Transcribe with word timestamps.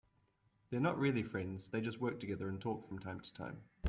They 0.71 0.77
are 0.77 0.81
not 0.81 0.97
really 0.97 1.21
friends, 1.21 1.69
they 1.69 1.79
just 1.79 2.01
work 2.01 2.19
together 2.19 2.49
and 2.49 2.59
talk 2.59 2.87
from 2.87 2.97
time 2.97 3.19
to 3.19 3.33
time. 3.35 3.61